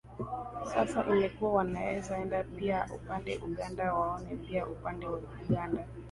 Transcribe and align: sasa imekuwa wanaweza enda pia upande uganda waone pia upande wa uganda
sasa 0.73 1.05
imekuwa 1.15 1.53
wanaweza 1.57 2.17
enda 2.17 2.43
pia 2.43 2.87
upande 2.95 3.37
uganda 3.37 3.93
waone 3.93 4.35
pia 4.35 4.67
upande 4.67 5.05
wa 5.05 5.21
uganda 5.49 5.87